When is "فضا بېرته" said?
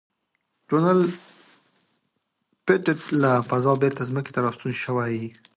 3.49-4.03